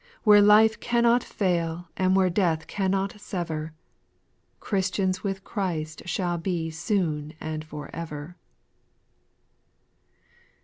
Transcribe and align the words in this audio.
Where 0.23 0.41
life 0.41 0.79
cannot 0.79 1.23
fail 1.23 1.89
and 1.95 2.15
where 2.15 2.31
death 2.31 2.65
can 2.65 2.89
not 2.89 3.19
sever. 3.21 3.75
Christians 4.59 5.23
with 5.23 5.43
Christ 5.43 6.01
shall 6.07 6.39
be 6.39 6.71
soon 6.71 7.33
and 7.39 7.63
for 7.63 7.95
ever. 7.95 8.35
SPIRITUAL 8.39 9.49
S0N08. 9.59 10.55